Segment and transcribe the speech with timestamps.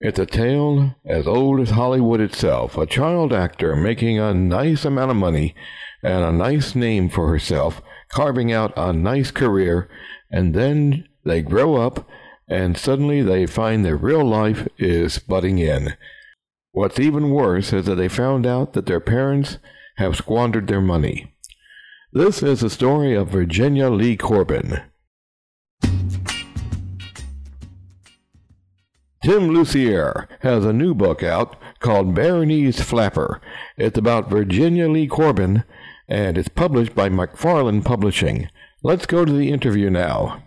[0.00, 2.76] It's a tale as old as Hollywood itself.
[2.76, 5.54] A child actor making a nice amount of money
[6.02, 7.80] and a nice name for herself,
[8.10, 9.88] carving out a nice career,
[10.30, 12.06] and then they grow up
[12.48, 15.94] and suddenly they find their real life is butting in.
[16.72, 19.58] What's even worse is that they found out that their parents
[19.96, 21.34] have squandered their money.
[22.12, 24.82] This is the story of Virginia Lee Corbin.
[29.26, 33.40] Tim Lussier has a new book out called Bare Knees Flapper.
[33.76, 35.64] It's about Virginia Lee Corbin,
[36.06, 38.48] and it's published by McFarland Publishing.
[38.84, 40.44] Let's go to the interview now.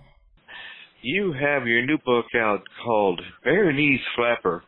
[1.02, 4.63] You have your new book out called Bare Knees Flapper.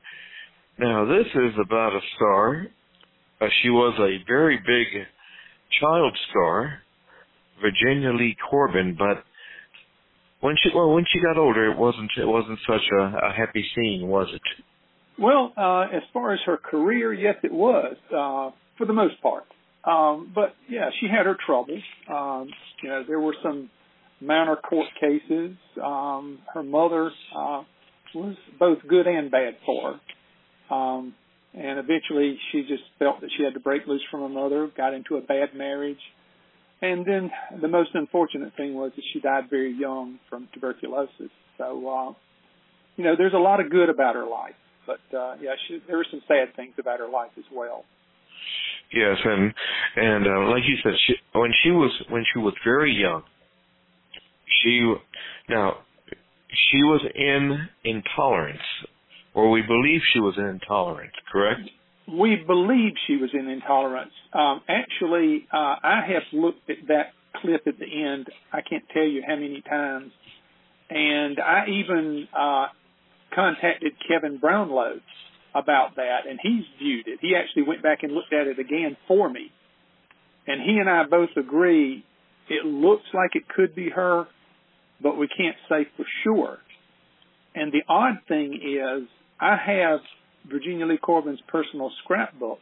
[0.77, 2.67] Now, this is about a star.
[3.39, 5.05] Uh, she was a very big
[5.79, 6.81] child star,
[7.61, 9.23] Virginia Lee Corbin, but
[10.41, 13.65] when she well when she got older, it wasn't it wasn't such a, a happy
[13.75, 14.63] scene, was it?
[15.17, 19.45] Well, uh, as far as her career, yes, it was uh, for the most part.
[19.83, 21.81] Um, but yeah, she had her troubles.
[22.09, 22.49] Um,
[22.83, 23.69] you know, there were some
[24.19, 25.55] minor court cases.
[25.83, 27.63] Um, her mother uh,
[28.13, 30.75] was both good and bad for her.
[30.75, 31.13] Um,
[31.53, 34.93] and eventually she just felt that she had to break loose from her mother, got
[34.93, 35.99] into a bad marriage,
[36.81, 41.29] and then the most unfortunate thing was that she died very young from tuberculosis.
[41.57, 42.13] So, uh,
[42.95, 44.55] you know, there's a lot of good about her life,
[44.87, 47.85] but uh, yeah, she, there were some sad things about her life as well.
[48.93, 49.53] Yes, and
[49.95, 53.23] and uh, like you said, she, when she was when she was very young,
[54.61, 54.93] she
[55.47, 55.77] now
[56.71, 58.59] she was in intolerance,
[59.33, 61.61] or we believe she was in intolerance, correct?
[62.11, 64.11] We believe she was in intolerance.
[64.33, 68.27] Um, actually, uh, I have looked at that clip at the end.
[68.51, 70.11] I can't tell you how many times,
[70.89, 72.65] and I even uh,
[73.33, 74.99] contacted Kevin Brownlow
[75.55, 77.19] about that, and he's viewed it.
[77.21, 79.51] He actually went back and looked at it again for me,
[80.47, 82.05] and he and I both agree
[82.49, 84.25] it looks like it could be her,
[85.01, 86.57] but we can't say for sure.
[87.55, 89.07] And the odd thing is,
[89.39, 89.99] I have
[90.49, 92.59] Virginia Lee Corbin's personal scrapbook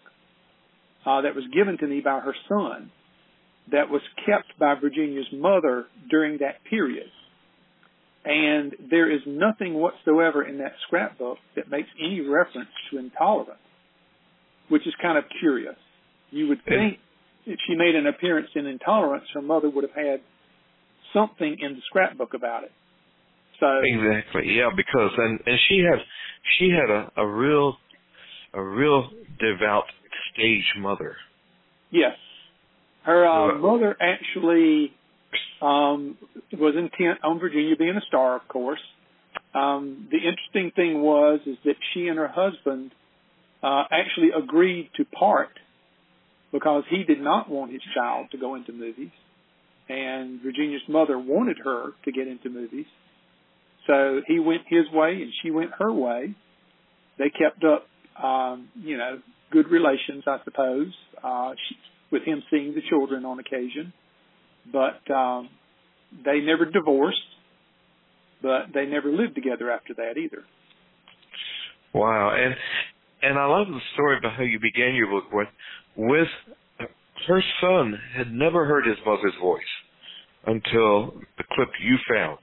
[1.05, 2.91] uh, that was given to me by her son
[3.71, 7.07] that was kept by Virginia's mother during that period.
[8.25, 13.59] And there is nothing whatsoever in that scrapbook that makes any reference to intolerance,
[14.67, 15.75] which is kind of curious.
[16.31, 16.99] You would think
[17.45, 20.21] if she made an appearance in intolerance, her mother would have had
[21.13, 22.71] something in the scrapbook about it.
[23.59, 25.99] So exactly, yeah, because and and she had
[26.57, 27.75] she had a a real
[28.53, 29.09] a real
[29.39, 29.85] devout
[30.33, 31.15] stage mother.
[31.91, 32.15] Yes,
[33.03, 34.93] her uh, mother actually
[35.61, 36.17] um,
[36.53, 38.79] was intent on Virginia being a star, of course.
[39.53, 42.91] Um, the interesting thing was is that she and her husband
[43.63, 45.49] uh, actually agreed to part
[46.51, 49.11] because he did not want his child to go into movies,
[49.87, 52.85] and Virginia's mother wanted her to get into movies.
[53.89, 56.35] So he went his way and she went her way.
[57.17, 57.87] They kept up,
[58.23, 59.19] um, you know,
[59.51, 61.75] good relations, I suppose, uh, she,
[62.11, 63.91] with him seeing the children on occasion.
[64.71, 65.49] But um,
[66.23, 67.17] they never divorced,
[68.43, 70.43] but they never lived together after that either.
[71.91, 72.53] Wow, and
[73.23, 75.47] and I love the story about how you began your book with
[75.95, 76.27] with
[77.27, 79.61] her son had never heard his mother's voice
[80.45, 82.37] until the clip you found.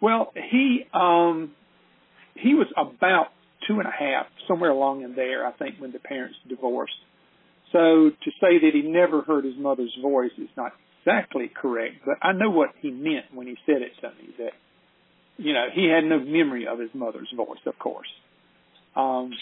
[0.00, 1.52] Well, he um
[2.34, 3.28] he was about
[3.66, 6.94] two and a half, somewhere along in there, I think, when the parents divorced.
[7.72, 12.16] So to say that he never heard his mother's voice is not exactly correct, but
[12.22, 14.34] I know what he meant when he said it to me.
[14.38, 14.52] That
[15.36, 18.08] you know he had no memory of his mother's voice, of course.
[18.96, 19.32] Um,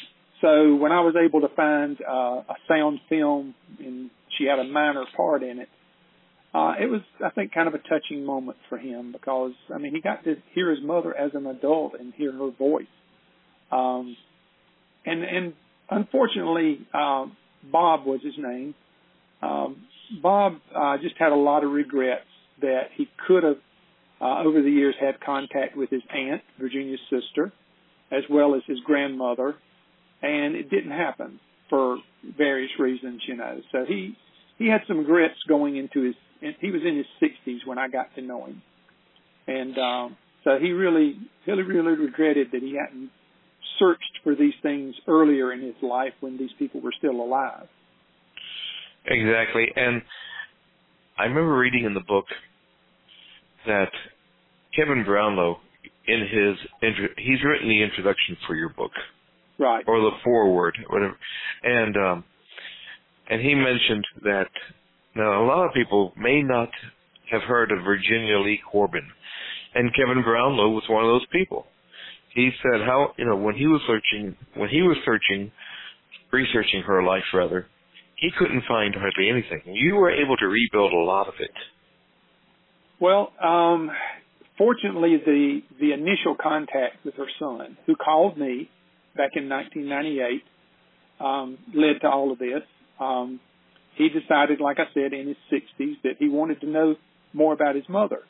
[0.41, 4.65] so when I was able to find uh, a sound film, and she had a
[4.65, 5.69] minor part in it,
[6.57, 9.95] uh, it was, I think, kind of a touching moment for him because, I mean,
[9.95, 12.87] he got to hear his mother as an adult and hear her voice.
[13.71, 14.17] Um,
[15.05, 15.53] and, and
[15.91, 17.27] unfortunately, uh,
[17.71, 18.75] Bob was his name.
[19.43, 19.83] Um,
[20.23, 22.25] Bob uh, just had a lot of regrets
[22.63, 23.59] that he could have,
[24.19, 27.53] uh, over the years, had contact with his aunt, Virginia's sister,
[28.11, 29.57] as well as his grandmother,
[30.23, 31.39] and it didn't happen
[31.69, 31.99] for
[32.39, 33.61] various reasons, you know.
[33.73, 34.17] So he
[34.57, 38.15] he had some regrets going into his he was in his 60s when I got
[38.15, 38.63] to know him,
[39.47, 41.17] and um, so he really,
[41.47, 43.11] really, really regretted that he hadn't
[43.79, 47.67] searched for these things earlier in his life when these people were still alive.
[49.07, 50.03] Exactly, and
[51.19, 52.27] I remember reading in the book
[53.67, 53.91] that
[54.75, 55.59] Kevin Brownlow,
[56.07, 56.57] in his
[57.17, 58.93] he's written the introduction for your book,
[59.59, 61.17] right, or the foreword, whatever.
[61.63, 62.25] And um,
[63.29, 64.51] and he mentioned that
[65.17, 66.69] now a lot of people may not
[67.31, 69.09] have heard of Virginia Lee Corbin,
[69.75, 71.67] and Kevin Brownlow was one of those people.
[72.35, 75.51] He said how you know when he was searching when he was searching
[76.31, 77.67] researching her life rather
[78.17, 79.75] he couldn't find hardly anything.
[79.75, 81.51] You were able to rebuild a lot of it.
[82.99, 83.91] Well, um,
[84.57, 88.71] fortunately, the the initial contact with her son, who called me
[89.15, 90.43] back in 1998,
[91.25, 92.63] um, led to all of this.
[92.99, 93.41] Um,
[93.97, 96.97] he decided, like I said, in his 60s, that he wanted to know
[97.33, 98.21] more about his mother.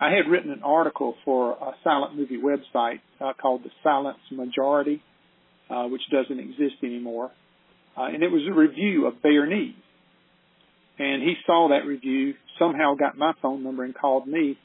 [0.00, 5.02] I had written an article for a silent movie website uh, called The Silents Majority,
[5.70, 7.30] uh, which doesn't exist anymore
[7.96, 9.74] uh, and it was a review of Bare Knees.
[10.98, 14.58] And he saw that review, somehow got my phone number and called me,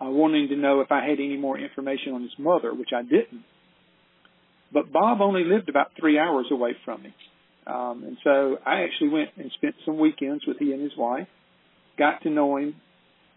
[0.00, 3.02] uh, wanting to know if I had any more information on his mother, which I
[3.02, 3.44] didn't.
[4.72, 7.14] But Bob only lived about three hours away from me.
[7.66, 11.28] Um, and so I actually went and spent some weekends with he and his wife,
[11.98, 12.74] got to know him,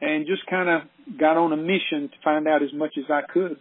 [0.02, 3.22] and just kind of got on a mission to find out as much as I
[3.32, 3.58] could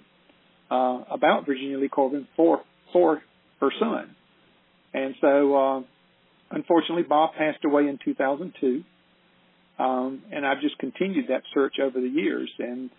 [0.70, 3.22] uh, about Virginia Lee Corbin for for
[3.60, 4.14] her son.
[4.92, 5.80] And so, uh,
[6.50, 8.82] unfortunately, Bob passed away in 2002.
[9.78, 12.50] Um, and I've just continued that search over the years.
[12.58, 12.90] And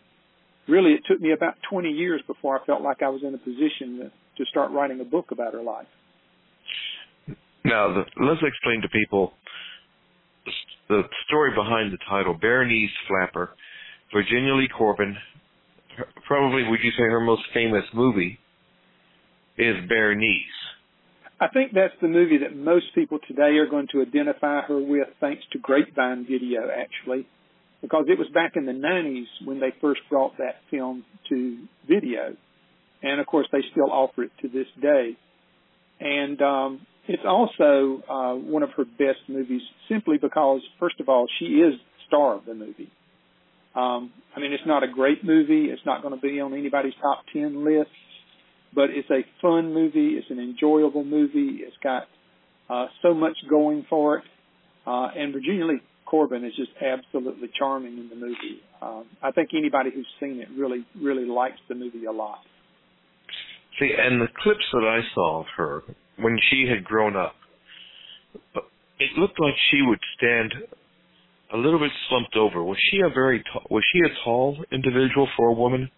[0.68, 3.38] really, it took me about 20 years before I felt like I was in a
[3.38, 4.12] position to,
[4.44, 5.88] to start writing a book about her life.
[7.68, 9.34] Now, the, let's explain to people
[10.88, 13.52] the story behind the title Knees Flapper.
[14.14, 15.18] Virginia Lee Corbin,
[16.26, 18.40] probably would you say her most famous movie
[19.58, 20.46] is Knees.
[21.42, 25.10] I think that's the movie that most people today are going to identify her with,
[25.20, 27.28] thanks to Grapevine Video, actually,
[27.82, 32.38] because it was back in the 90s when they first brought that film to video.
[33.04, 35.18] And of course, they still offer it to this day.
[36.00, 41.28] And um, it's also uh, one of her best movies simply because, first of all,
[41.40, 41.74] she is
[42.08, 42.92] star of the movie.
[43.76, 45.66] Um, I mean, it's not a great movie.
[45.66, 47.90] It's not going to be on anybody's top 10 list
[48.74, 50.18] but it's a fun movie.
[50.18, 51.62] It's an enjoyable movie.
[51.62, 52.04] It's got
[52.70, 54.24] uh, so much going for it.
[54.86, 58.62] Uh, and Virginia Lee Corbin is just absolutely charming in the movie.
[58.82, 62.40] Um, I think anybody who's seen it really, really likes the movie a lot.
[63.80, 65.84] See, and the clips that I saw of her
[66.20, 67.36] when she had grown up,
[69.00, 70.54] it looked like she would stand
[71.54, 72.64] a little bit slumped over.
[72.64, 75.90] Was she a very tall, was she a tall individual for a woman?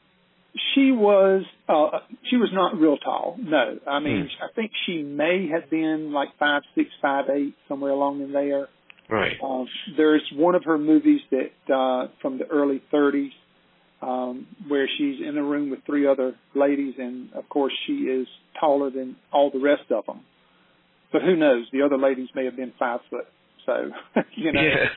[0.76, 2.00] she was uh
[2.30, 4.44] she was not real tall no i mean hmm.
[4.44, 8.68] i think she may have been like five six five eight somewhere along in there
[9.10, 13.32] right um there's one of her movies that uh from the early thirties
[14.02, 18.28] um where she's in a room with three other ladies and of course she is
[18.60, 20.22] taller than all the rest of them
[21.12, 23.28] but who knows the other ladies may have been five foot
[23.66, 23.90] so
[24.36, 24.88] you know yes.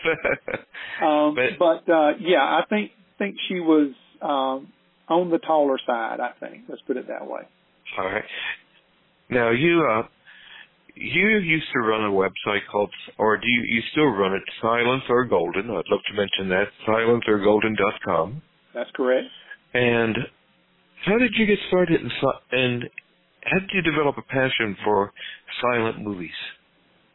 [1.03, 4.69] um but, but uh yeah i think think she was um
[5.09, 6.65] on the taller side, I think.
[6.69, 7.43] Let's put it that way.
[7.99, 8.25] All right.
[9.31, 10.03] Now you uh
[10.95, 15.09] you used to run a website called, or do you, you still run it, Silents
[15.09, 15.71] Are Golden?
[15.71, 18.43] I'd love to mention that, silentsaregolden.com.
[18.75, 19.27] That's correct.
[19.75, 20.17] And
[21.05, 22.11] how did you get started in,
[22.53, 22.85] and
[23.45, 25.13] how did you develop a passion for
[25.61, 26.31] silent movies?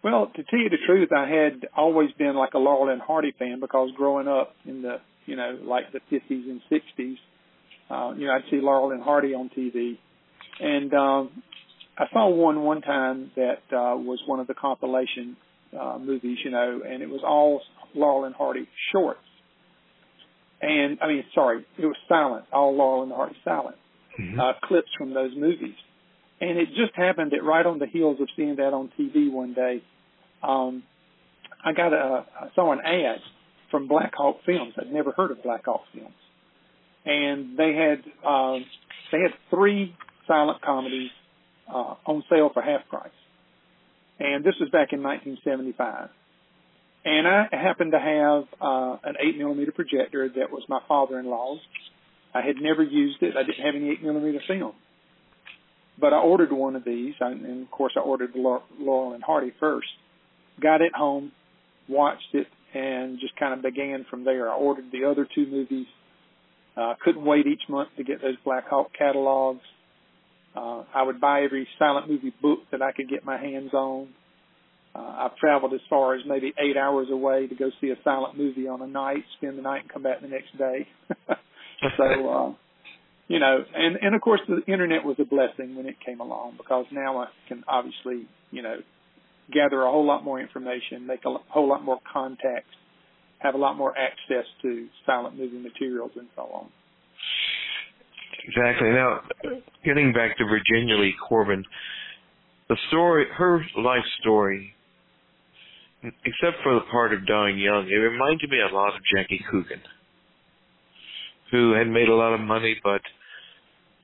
[0.03, 3.33] Well, to tell you the truth, I had always been like a Laurel and Hardy
[3.37, 7.15] fan because growing up in the, you know, like the 50s and 60s,
[7.89, 9.97] uh, you know, I'd see Laurel and Hardy on TV,
[10.59, 11.43] and um,
[11.97, 15.37] I saw one one time that uh, was one of the compilation
[15.77, 17.61] uh, movies, you know, and it was all
[17.95, 19.19] Laurel and Hardy shorts.
[20.61, 23.77] And I mean, sorry, it was silent, all Laurel and Hardy silent
[24.19, 24.39] mm-hmm.
[24.39, 25.75] uh, clips from those movies.
[26.39, 29.53] And it just happened that right on the heels of seeing that on TV one
[29.53, 29.83] day,
[30.43, 30.83] um,
[31.63, 33.19] I got a I saw an ad
[33.71, 34.73] from Blackhawk Films.
[34.79, 36.13] I'd never heard of Blackhawk Films
[37.07, 38.59] and they had uh,
[39.11, 39.95] they had three
[40.27, 41.09] silent comedies
[41.69, 43.09] uh, on sale for half price.
[44.19, 46.09] And this was back in 1975.
[47.05, 51.59] And I happened to have uh, an eight millimeter projector that was my father-in-law's.
[52.33, 53.35] I had never used it.
[53.37, 54.73] I didn't have any eight millimeter film,
[55.99, 58.39] but I ordered one of these, and of course I ordered the
[58.79, 59.87] Laurel and Hardy first.
[60.61, 61.31] Got it home,
[61.87, 64.49] watched it, and just kind of began from there.
[64.49, 65.87] I ordered the other two movies
[66.77, 69.63] uh, couldn't wait each month to get those Blackhawk catalogs.
[70.55, 74.09] Uh, I would buy every silent movie book that I could get my hands on.
[74.97, 78.37] Uh, I've traveled as far as maybe eight hours away to go see a silent
[78.37, 80.87] movie on a night, spend the night, and come back the next day.
[81.97, 82.53] so, uh,
[83.27, 86.55] you know, and and of course the internet was a blessing when it came along
[86.57, 88.77] because now I can obviously, you know,
[89.53, 92.73] gather a whole lot more information, make a whole lot more contacts,
[93.39, 96.69] have a lot more access to silent movie materials and so on.
[98.47, 98.89] Exactly.
[98.89, 99.19] Now,
[99.83, 101.63] getting back to Virginia Lee Corbin,
[102.69, 104.73] the story, her life story,
[106.25, 109.81] except for the part of dying young, it reminded me a lot of Jackie Coogan,
[111.51, 113.01] who had made a lot of money, but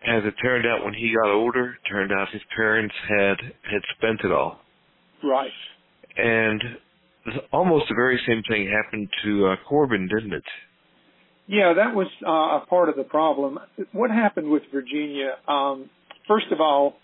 [0.06, 3.82] as it turned out, when he got older, it turned out his parents had had
[3.98, 4.60] spent it all.
[5.24, 5.52] Right.
[6.18, 6.62] And
[7.52, 10.44] almost the very same thing happened to uh, Corbin, didn't it?
[11.48, 13.60] Yeah, that was uh, a part of the problem.
[13.92, 15.36] What happened with Virginia?
[15.48, 15.90] Um,
[16.28, 16.96] first of all,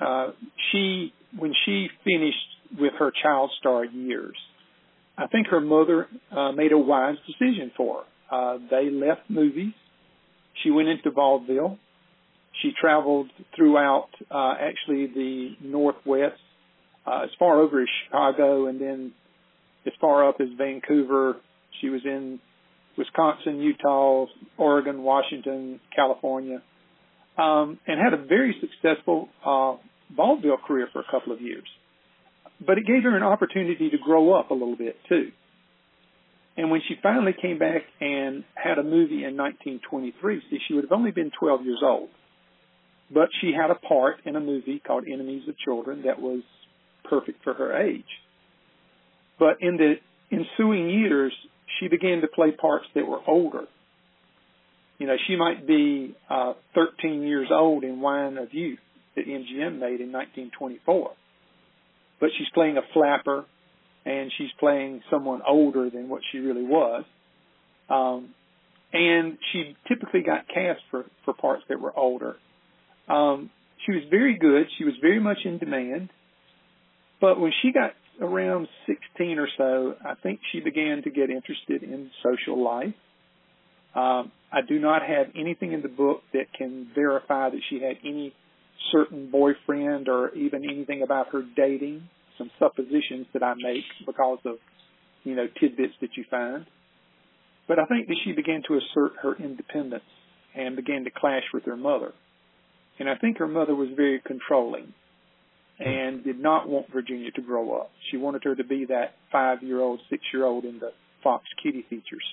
[0.00, 0.30] uh,
[0.70, 2.36] she when she finished
[2.78, 4.36] with her child star years,
[5.16, 8.04] I think her mother uh, made a wise decision for her.
[8.30, 9.74] Uh, they left movies.
[10.62, 11.78] She went into vaudeville.
[12.62, 16.40] She traveled throughout uh, actually the Northwest,
[17.06, 19.12] uh, as far over as Chicago, and then
[19.86, 21.36] as far up as Vancouver.
[21.80, 22.40] She was in
[22.96, 24.26] Wisconsin, Utah,
[24.56, 26.62] Oregon, Washington, California,
[27.36, 29.76] um, and had a very successful uh,
[30.14, 31.66] vaudeville career for a couple of years.
[32.66, 35.30] But it gave her an opportunity to grow up a little bit too.
[36.56, 40.84] And when she finally came back and had a movie in 1923, see, she would
[40.84, 42.10] have only been 12 years old.
[43.12, 46.42] But she had a part in a movie called Enemies of Children that was
[47.08, 48.04] perfect for her age.
[49.38, 49.94] But in the
[50.30, 51.32] ensuing years,
[51.78, 53.64] she began to play parts that were older.
[54.98, 58.78] You know, she might be uh, 13 years old in Wine of Youth
[59.16, 61.10] that MGM made in 1924.
[62.24, 63.44] But she's playing a flapper
[64.06, 67.04] and she's playing someone older than what she really was.
[67.90, 68.30] Um,
[68.94, 72.36] and she typically got cast for, for parts that were older.
[73.10, 73.50] Um,
[73.84, 74.68] she was very good.
[74.78, 76.08] She was very much in demand.
[77.20, 81.82] But when she got around 16 or so, I think she began to get interested
[81.82, 82.94] in social life.
[83.94, 87.96] Um, I do not have anything in the book that can verify that she had
[88.02, 88.32] any
[88.92, 92.08] certain boyfriend or even anything about her dating.
[92.38, 94.56] Some suppositions that I make because of,
[95.22, 96.66] you know, tidbits that you find.
[97.66, 100.04] But I think that she began to assert her independence
[100.54, 102.12] and began to clash with her mother.
[102.98, 104.92] And I think her mother was very controlling
[105.78, 107.90] and did not want Virginia to grow up.
[108.10, 111.44] She wanted her to be that five year old, six year old in the Fox
[111.62, 112.24] Kiddie features.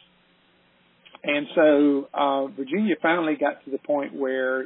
[1.24, 4.66] And so uh, Virginia finally got to the point where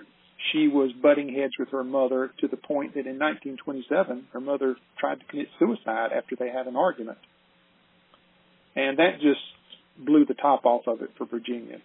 [0.52, 4.76] she was butting heads with her mother to the point that in 1927 her mother
[5.00, 7.18] tried to commit suicide after they had an argument.
[8.76, 9.40] And that just
[9.98, 11.78] blew the top off of it for Virginia.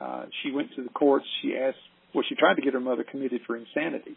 [0.00, 1.26] Uh, she went to the courts.
[1.42, 1.78] She asked
[2.14, 4.16] well, she tried to get her mother committed for insanity,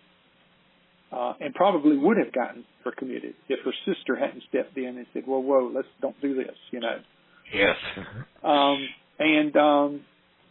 [1.12, 5.06] uh, and probably would have gotten her committed if her sister hadn't stepped in and
[5.14, 7.00] said, "Whoa, whoa, let's don't do this," you know.
[7.54, 7.76] Yes.
[8.44, 8.78] Um,
[9.18, 10.02] and um,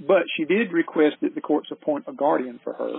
[0.01, 2.95] but she did request that the courts appoint a guardian for her,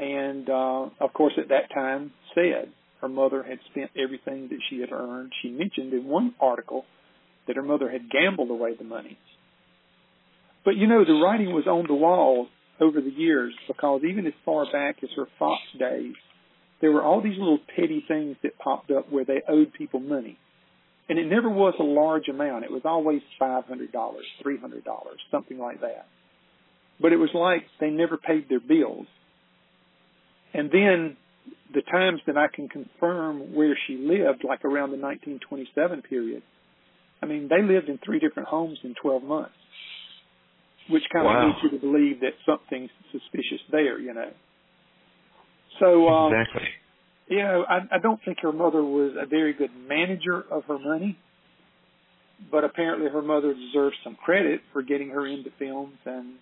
[0.00, 4.80] and uh, of course, at that time, said her mother had spent everything that she
[4.80, 5.32] had earned.
[5.42, 6.84] She mentioned in one article
[7.46, 9.18] that her mother had gambled away the money.
[10.64, 12.48] But you know, the writing was on the wall
[12.80, 16.14] over the years because even as far back as her Fox days,
[16.80, 20.38] there were all these little petty things that popped up where they owed people money.
[21.08, 22.64] And it never was a large amount.
[22.64, 24.82] It was always $500, $300,
[25.30, 26.06] something like that.
[27.00, 29.06] But it was like they never paid their bills.
[30.52, 31.16] And then
[31.72, 36.42] the times that I can confirm where she lived, like around the 1927 period,
[37.22, 39.52] I mean, they lived in three different homes in 12 months
[40.90, 41.40] which kind wow.
[41.40, 44.30] of leads you to believe that something's suspicious there, you know.
[45.78, 46.68] So, um, exactly.
[47.28, 50.78] You know, I, I don't think her mother was a very good manager of her
[50.78, 51.16] money,
[52.50, 56.34] but apparently her mother deserves some credit for getting her into films and,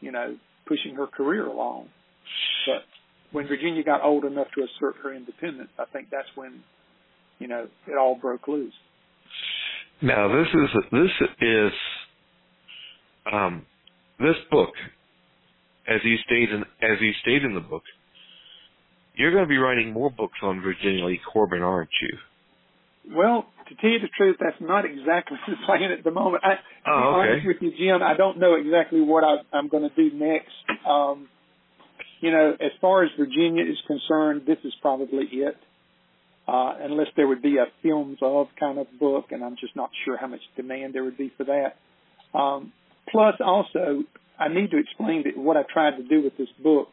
[0.00, 0.36] you know,
[0.66, 1.88] pushing her career along.
[2.66, 2.84] But
[3.32, 6.62] when Virginia got old enough to assert her independence, I think that's when,
[7.38, 8.74] you know, it all broke loose.
[10.02, 11.72] Now this is this is
[13.32, 13.64] um,
[14.20, 14.70] this book,
[15.88, 17.82] as you state in as you state in the book,
[19.14, 23.14] you're going to be writing more books on Virginia Lee Corbin, aren't you?
[23.16, 26.44] Well, to tell you the truth, that's not exactly the plan at the moment.
[26.44, 29.68] I, to oh, be honest with you, Jim, I don't know exactly what I, I'm
[29.68, 30.52] going to do next.
[30.86, 31.28] Um,
[32.20, 35.56] you know, as far as Virginia is concerned, this is probably it.
[36.48, 39.90] Uh, unless there would be a films of kind of book, and I'm just not
[40.04, 42.38] sure how much demand there would be for that.
[42.38, 42.72] Um,
[43.10, 44.02] Plus, also,
[44.38, 46.88] I need to explain that what I tried to do with this book.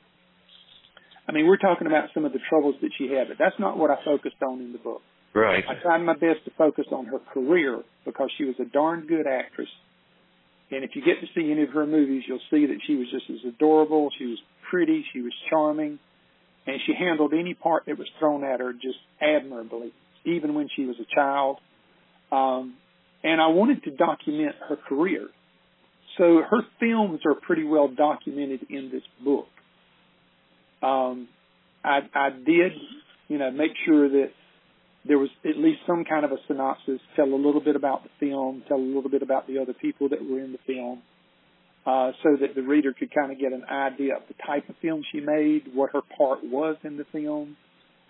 [1.27, 3.77] I mean, we're talking about some of the troubles that she had, but that's not
[3.77, 5.01] what I focused on in the book.
[5.33, 5.63] Right.
[5.67, 9.25] I tried my best to focus on her career because she was a darn good
[9.25, 9.69] actress.
[10.73, 13.07] And if you get to see any of her movies, you'll see that she was
[13.11, 14.09] just as adorable.
[14.17, 14.39] She was
[14.71, 15.05] pretty.
[15.13, 15.99] She was charming.
[16.65, 19.93] And she handled any part that was thrown at her just admirably,
[20.25, 21.57] even when she was a child.
[22.31, 22.73] Um,
[23.23, 25.27] and I wanted to document her career.
[26.17, 29.47] So her films are pretty well documented in this book.
[30.81, 31.27] Um,
[31.83, 32.71] I, I did,
[33.27, 34.31] you know, make sure that
[35.05, 38.09] there was at least some kind of a synopsis, tell a little bit about the
[38.19, 41.01] film, tell a little bit about the other people that were in the film,
[41.85, 44.75] uh, so that the reader could kind of get an idea of the type of
[44.81, 47.57] film she made, what her part was in the film,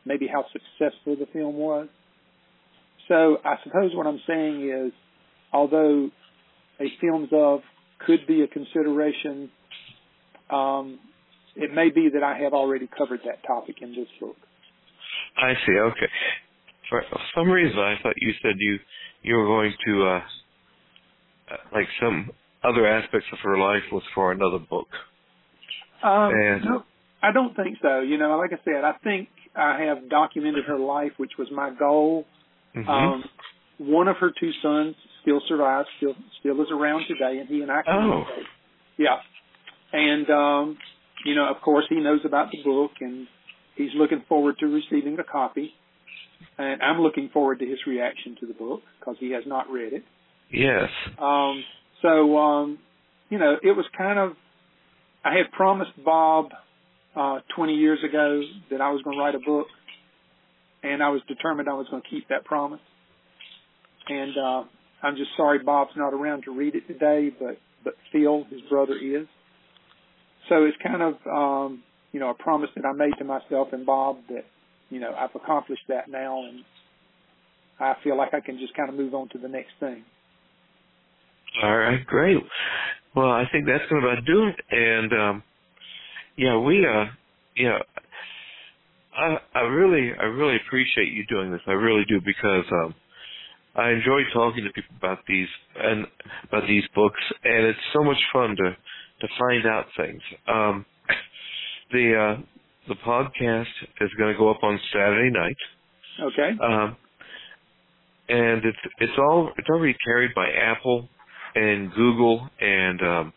[0.05, 1.87] maybe how successful the film was.
[3.07, 4.93] So I suppose what I'm saying is,
[5.51, 6.09] although
[6.79, 7.61] a film's of
[8.05, 9.49] could be a consideration,
[10.51, 10.99] um,
[11.55, 14.35] it may be that I have already covered that topic in this book.
[15.37, 15.77] I see.
[15.79, 16.11] Okay.
[17.01, 18.79] For some reason, I thought you said you
[19.23, 20.21] you were going to uh,
[21.51, 22.29] uh like some
[22.63, 24.87] other aspects of her life was for another book.
[26.03, 26.83] Um, and, no,
[27.21, 28.01] I don't think so.
[28.01, 31.71] You know, like I said, I think I have documented her life, which was my
[31.73, 32.25] goal.
[32.75, 32.89] Mm-hmm.
[32.89, 33.23] Um,
[33.79, 37.71] one of her two sons still survives, still still is around today, and he and
[37.71, 38.23] I Oh.
[38.97, 39.17] Yeah.
[39.91, 40.77] And um,
[41.25, 43.27] you know, of course, he knows about the book, and
[43.75, 45.73] he's looking forward to receiving a copy.
[46.57, 49.93] And I'm looking forward to his reaction to the book because he has not read
[49.93, 50.03] it.
[50.51, 50.89] Yes.
[51.19, 51.63] Um,
[52.01, 52.79] so, um,
[53.29, 54.33] you know, it was kind of.
[55.25, 56.51] I had promised Bob
[57.15, 59.67] uh, 20 years ago that I was going to write a book,
[60.83, 62.81] and I was determined I was going to keep that promise.
[64.09, 64.63] And uh,
[65.01, 68.93] I'm just sorry Bob's not around to read it today, but but Phil, his brother,
[68.93, 69.27] is.
[70.49, 73.85] So it's kind of um, you know a promise that I made to myself and
[73.85, 74.45] Bob that
[74.93, 76.63] you know I've accomplished that now, and
[77.79, 80.03] I feel like I can just kind of move on to the next thing.
[81.61, 82.37] All right, great.
[83.15, 84.55] Well, I think that's going to about do it.
[84.71, 85.43] And um,
[86.37, 87.05] yeah, we uh,
[87.55, 87.79] yeah,
[89.15, 91.61] I I really I really appreciate you doing this.
[91.67, 92.95] I really do because um,
[93.75, 95.47] I enjoy talking to people about these
[95.79, 96.07] and
[96.47, 98.75] about these books, and it's so much fun to
[99.21, 100.21] to find out things.
[100.47, 100.85] Um,
[101.91, 102.41] the uh,
[102.87, 103.67] the podcast
[104.01, 105.57] is going to go up on Saturday night.
[106.21, 106.51] Okay.
[106.61, 106.97] Um,
[108.29, 111.09] and it's it's all it's already carried by Apple
[111.55, 113.33] and Google and um,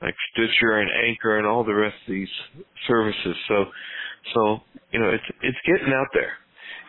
[0.00, 2.28] like Stitcher and Anchor and all the rest of these
[2.86, 3.36] services.
[3.48, 3.64] So
[4.34, 4.58] so
[4.92, 6.32] you know it's it's getting out there,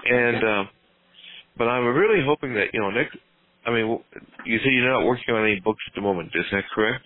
[0.05, 0.69] and um,
[1.57, 3.17] but I'm really hoping that you know next.
[3.65, 3.99] I mean,
[4.45, 6.29] you say you're not working on any books at the moment.
[6.35, 7.05] Is that correct?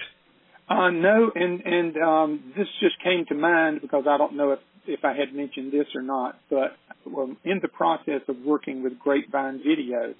[0.69, 4.60] Uh, no, and and um, this just came to mind because I don't know if
[4.86, 8.99] if I had mentioned this or not, but well, in the process of working with
[8.99, 10.13] Grapevine Video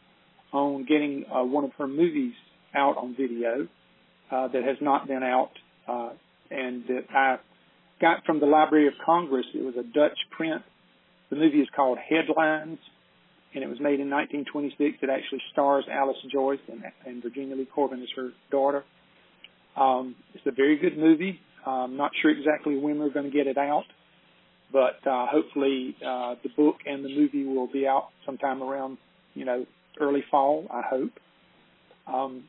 [0.52, 2.34] on getting uh, one of her movies
[2.74, 3.68] out on video
[4.32, 5.52] uh, that has not been out,
[5.88, 6.10] uh,
[6.50, 7.38] and that I
[8.02, 9.46] got from the Library of Congress.
[9.54, 10.64] It was a Dutch print.
[11.30, 12.80] The movie is called Headlines
[13.54, 14.98] and it was made in 1926.
[15.02, 18.84] It actually stars Alice Joyce and, and Virginia Lee Corbin as her daughter.
[19.76, 21.40] Um, it's a very good movie.
[21.66, 23.86] I'm not sure exactly when we're going to get it out,
[24.72, 28.98] but uh, hopefully uh, the book and the movie will be out sometime around,
[29.34, 29.66] you know,
[30.00, 30.68] early fall.
[30.72, 31.12] I hope.
[32.08, 32.46] Um,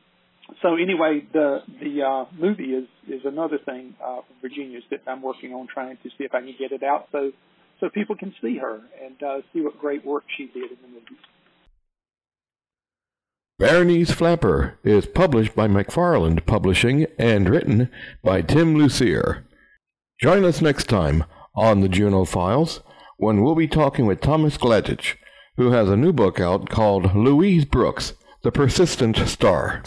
[0.61, 5.53] so anyway, the the uh, movie is is another thing uh, Virginia's that I'm working
[5.53, 7.31] on trying to see if I can get it out so
[7.79, 10.87] so people can see her and uh, see what great work she did in the
[10.87, 11.21] movie.
[13.61, 17.91] Bare Knees Flapper is published by McFarland Publishing and written
[18.23, 19.43] by Tim Lussier.
[20.19, 22.81] Join us next time on the Junot Files
[23.17, 25.13] when we'll be talking with Thomas Gladysz,
[25.57, 29.83] who has a new book out called Louise Brooks, The Persistent Star.